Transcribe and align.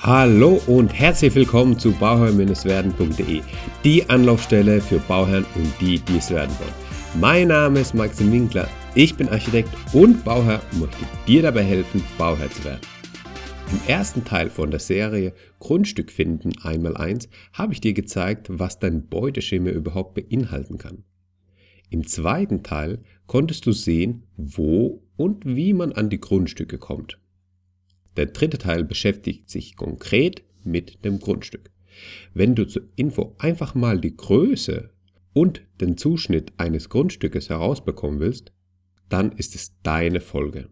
Hallo 0.00 0.60
und 0.68 0.94
herzlich 0.94 1.34
willkommen 1.34 1.76
zu 1.76 1.90
bauherr-werden.de, 1.90 3.42
die 3.82 4.08
Anlaufstelle 4.08 4.80
für 4.80 5.00
Bauherren 5.00 5.44
und 5.56 5.72
die, 5.80 5.98
die 5.98 6.18
es 6.18 6.30
werden 6.30 6.56
wollen. 6.60 7.20
Mein 7.20 7.48
Name 7.48 7.80
ist 7.80 7.96
Maxim 7.96 8.30
Winkler, 8.30 8.68
ich 8.94 9.16
bin 9.16 9.28
Architekt 9.28 9.70
und 9.92 10.24
Bauherr 10.24 10.62
und 10.70 10.82
möchte 10.82 11.04
dir 11.26 11.42
dabei 11.42 11.64
helfen, 11.64 12.04
Bauherr 12.16 12.48
zu 12.48 12.62
werden. 12.62 12.80
Im 13.72 13.80
ersten 13.88 14.24
Teil 14.24 14.50
von 14.50 14.70
der 14.70 14.78
Serie 14.78 15.34
Grundstück 15.58 16.12
finden 16.12 16.52
einmal 16.62 16.96
eins 16.96 17.28
habe 17.52 17.72
ich 17.72 17.80
dir 17.80 17.92
gezeigt, 17.92 18.46
was 18.50 18.78
dein 18.78 19.08
Beuteschema 19.08 19.70
überhaupt 19.70 20.14
beinhalten 20.14 20.78
kann. 20.78 21.02
Im 21.90 22.06
zweiten 22.06 22.62
Teil 22.62 23.00
konntest 23.26 23.66
du 23.66 23.72
sehen, 23.72 24.28
wo 24.36 25.02
und 25.16 25.44
wie 25.44 25.72
man 25.72 25.90
an 25.90 26.08
die 26.08 26.20
Grundstücke 26.20 26.78
kommt. 26.78 27.18
Der 28.18 28.26
dritte 28.26 28.58
Teil 28.58 28.82
beschäftigt 28.82 29.48
sich 29.48 29.76
konkret 29.76 30.42
mit 30.64 31.04
dem 31.04 31.20
Grundstück. 31.20 31.70
Wenn 32.34 32.56
du 32.56 32.66
zur 32.66 32.82
Info 32.96 33.36
einfach 33.38 33.76
mal 33.76 34.00
die 34.00 34.16
Größe 34.16 34.90
und 35.32 35.62
den 35.80 35.96
Zuschnitt 35.96 36.52
eines 36.56 36.88
Grundstückes 36.88 37.48
herausbekommen 37.48 38.18
willst, 38.18 38.52
dann 39.08 39.30
ist 39.30 39.54
es 39.54 39.80
deine 39.84 40.20
Folge. 40.20 40.68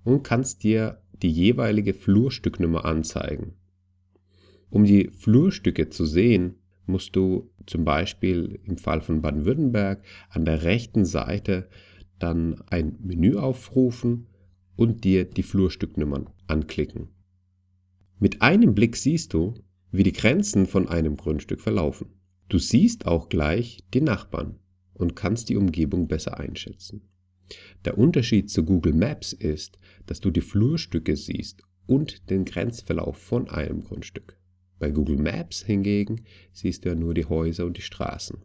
und 0.05 0.23
kannst 0.23 0.63
dir 0.63 1.01
die 1.21 1.31
jeweilige 1.31 1.93
Flurstücknummer 1.93 2.85
anzeigen. 2.85 3.55
Um 4.69 4.85
die 4.85 5.09
Flurstücke 5.09 5.89
zu 5.89 6.05
sehen, 6.05 6.61
musst 6.87 7.15
du 7.15 7.51
zum 7.65 7.83
Beispiel 7.85 8.59
im 8.63 8.77
Fall 8.77 9.01
von 9.01 9.21
Baden-Württemberg 9.21 10.03
an 10.29 10.45
der 10.45 10.63
rechten 10.63 11.05
Seite 11.05 11.69
dann 12.19 12.61
ein 12.67 12.97
Menü 13.01 13.35
aufrufen 13.35 14.27
und 14.75 15.03
dir 15.03 15.25
die 15.25 15.43
Flurstücknummern 15.43 16.29
anklicken. 16.47 17.09
Mit 18.19 18.41
einem 18.41 18.75
Blick 18.75 18.95
siehst 18.95 19.33
du, 19.33 19.55
wie 19.91 20.03
die 20.03 20.13
Grenzen 20.13 20.65
von 20.65 20.87
einem 20.87 21.17
Grundstück 21.17 21.61
verlaufen. 21.61 22.07
Du 22.49 22.59
siehst 22.59 23.05
auch 23.05 23.29
gleich 23.29 23.83
die 23.93 24.01
Nachbarn 24.01 24.59
und 24.93 25.15
kannst 25.15 25.49
die 25.49 25.57
Umgebung 25.57 26.07
besser 26.07 26.39
einschätzen. 26.39 27.01
Der 27.83 27.97
Unterschied 27.97 28.49
zu 28.49 28.63
Google 28.63 28.93
Maps 28.93 29.33
ist, 29.33 29.77
dass 30.05 30.19
du 30.19 30.31
die 30.31 30.41
Flurstücke 30.41 31.15
siehst 31.15 31.63
und 31.85 32.29
den 32.29 32.45
Grenzverlauf 32.45 33.17
von 33.17 33.49
einem 33.49 33.83
Grundstück. 33.83 34.39
Bei 34.79 34.91
Google 34.91 35.17
Maps 35.17 35.63
hingegen 35.63 36.21
siehst 36.51 36.85
du 36.85 36.89
ja 36.89 36.95
nur 36.95 37.13
die 37.13 37.25
Häuser 37.25 37.65
und 37.65 37.77
die 37.77 37.81
Straßen. 37.81 38.39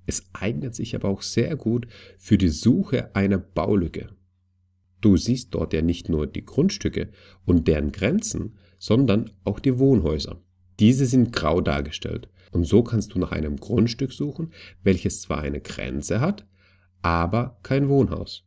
Es 0.05 0.23
eignet 0.33 0.75
sich 0.75 0.95
aber 0.95 1.09
auch 1.09 1.23
sehr 1.23 1.55
gut 1.55 1.87
für 2.17 2.37
die 2.37 2.49
Suche 2.49 3.13
einer 3.15 3.39
Baulücke. 3.39 4.09
Du 5.01 5.17
siehst 5.17 5.53
dort 5.53 5.73
ja 5.73 5.81
nicht 5.81 6.07
nur 6.07 6.27
die 6.27 6.45
Grundstücke 6.45 7.09
und 7.45 7.67
deren 7.67 7.91
Grenzen, 7.91 8.57
sondern 8.85 9.31
auch 9.45 9.59
die 9.59 9.79
Wohnhäuser. 9.79 10.39
Diese 10.79 11.07
sind 11.07 11.33
grau 11.33 11.59
dargestellt 11.59 12.29
und 12.51 12.65
so 12.65 12.83
kannst 12.83 13.15
du 13.15 13.19
nach 13.19 13.31
einem 13.31 13.57
Grundstück 13.57 14.13
suchen, 14.13 14.51
welches 14.83 15.21
zwar 15.21 15.39
eine 15.41 15.59
Grenze 15.59 16.21
hat, 16.21 16.45
aber 17.01 17.57
kein 17.63 17.89
Wohnhaus. 17.89 18.43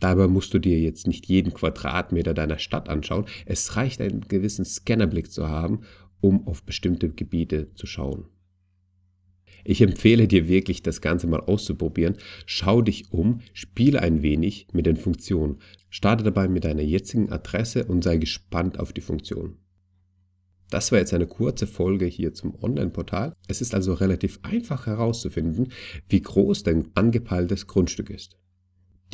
Dabei 0.00 0.26
musst 0.26 0.54
du 0.54 0.58
dir 0.58 0.78
jetzt 0.80 1.06
nicht 1.06 1.26
jeden 1.26 1.52
Quadratmeter 1.52 2.32
deiner 2.32 2.58
Stadt 2.58 2.88
anschauen, 2.88 3.26
es 3.44 3.76
reicht 3.76 4.00
einen 4.00 4.22
gewissen 4.22 4.64
Scannerblick 4.64 5.30
zu 5.30 5.48
haben, 5.48 5.80
um 6.20 6.46
auf 6.48 6.62
bestimmte 6.62 7.10
Gebiete 7.10 7.74
zu 7.74 7.86
schauen. 7.86 8.24
Ich 9.64 9.80
empfehle 9.82 10.28
dir 10.28 10.48
wirklich, 10.48 10.82
das 10.82 11.00
Ganze 11.00 11.26
mal 11.26 11.40
auszuprobieren. 11.40 12.16
Schau 12.46 12.82
dich 12.82 13.12
um, 13.12 13.40
spiele 13.52 14.00
ein 14.00 14.22
wenig 14.22 14.68
mit 14.72 14.86
den 14.86 14.96
Funktionen. 14.96 15.58
Starte 15.90 16.24
dabei 16.24 16.48
mit 16.48 16.64
deiner 16.64 16.82
jetzigen 16.82 17.30
Adresse 17.30 17.84
und 17.84 18.02
sei 18.02 18.16
gespannt 18.16 18.78
auf 18.78 18.92
die 18.92 19.00
Funktion. 19.00 19.56
Das 20.70 20.92
war 20.92 20.98
jetzt 20.98 21.14
eine 21.14 21.26
kurze 21.26 21.66
Folge 21.66 22.04
hier 22.04 22.34
zum 22.34 22.54
Online-Portal. 22.62 23.32
Es 23.46 23.60
ist 23.60 23.74
also 23.74 23.94
relativ 23.94 24.38
einfach 24.42 24.86
herauszufinden, 24.86 25.72
wie 26.08 26.20
groß 26.20 26.62
dein 26.62 26.88
angepeiltes 26.94 27.66
Grundstück 27.66 28.10
ist. 28.10 28.36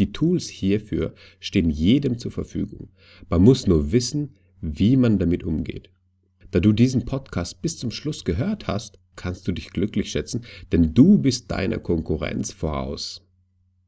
Die 0.01 0.11
Tools 0.11 0.49
hierfür 0.49 1.15
stehen 1.39 1.71
jedem 1.71 2.19
zur 2.19 2.33
Verfügung. 2.33 2.89
Man 3.29 3.43
muss 3.43 3.69
nur 3.69 3.93
wissen, 3.93 4.35
wie 4.61 4.97
man 4.97 5.19
damit 5.19 5.45
umgeht. 5.45 5.91
Da 6.55 6.61
du 6.61 6.73
diesen 6.73 7.05
Podcast 7.05 7.61
bis 7.63 7.79
zum 7.79 7.91
Schluss 7.91 8.23
gehört 8.23 8.69
hast, 8.69 9.01
kannst 9.17 9.49
du 9.49 9.53
dich 9.53 9.71
glücklich 9.71 10.13
schätzen, 10.13 10.45
denn 10.71 10.95
du 10.95 11.19
bist 11.19 11.51
deiner 11.51 11.79
Konkurrenz 11.79 12.53
voraus. 12.53 13.27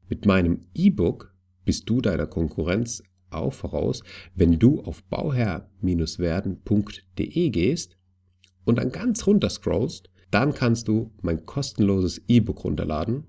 Mit 0.09 0.25
meinem 0.25 0.65
E-Book 0.73 1.33
bist 1.63 1.89
du 1.89 2.01
deiner 2.01 2.27
Konkurrenz 2.27 3.01
auch 3.29 3.53
voraus, 3.53 4.03
wenn 4.35 4.59
du 4.59 4.81
auf 4.81 5.01
bauherr-werden.de 5.05 7.49
gehst 7.51 7.97
und 8.65 8.79
dann 8.79 8.91
ganz 8.91 9.25
runter 9.25 9.49
scrollst, 9.49 10.09
dann 10.29 10.53
kannst 10.53 10.89
du 10.89 11.13
mein 11.21 11.45
kostenloses 11.45 12.21
E-Book 12.27 12.65
runterladen. 12.65 13.27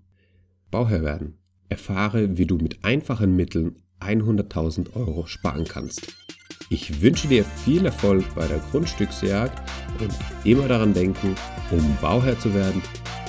Bauherr 0.73 1.05
werden. 1.05 1.39
Erfahre, 1.69 2.39
wie 2.39 2.47
du 2.47 2.57
mit 2.57 2.83
einfachen 2.83 3.37
Mitteln 3.37 3.79
100.000 4.01 4.97
Euro 4.97 5.27
sparen 5.27 5.65
kannst. 5.65 6.28
Ich 6.71 7.01
wünsche 7.01 7.29
dir 7.29 7.45
viel 7.45 7.87
Erfolg 7.87 8.25
bei 8.35 8.47
der 8.47 8.59
Grundstücksjagd 8.71 9.63
und 10.01 10.13
immer 10.45 10.69
daran 10.69 10.93
denken, 10.93 11.35
um 11.71 11.97
Bauherr 12.01 12.39
zu 12.39 12.53
werden, 12.53 12.83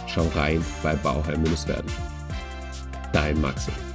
schau 0.07 0.27
rein 0.36 0.63
bei 0.83 0.95
Bauherr-werden. 0.95 1.91
Dein 3.13 3.39
Maxim. 3.39 3.88